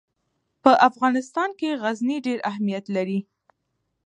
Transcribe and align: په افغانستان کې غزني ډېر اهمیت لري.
په 0.63 0.71
افغانستان 0.89 1.49
کې 1.59 1.77
غزني 1.81 2.17
ډېر 2.25 2.39
اهمیت 2.49 2.85
لري. 2.95 3.19